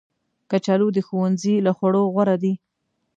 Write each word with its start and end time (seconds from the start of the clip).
کچالو 0.49 0.87
د 0.93 0.97
ښوونځي 1.07 1.55
له 1.65 1.71
خوړو 1.77 2.03
غوره 2.13 2.35
دي 2.43 2.53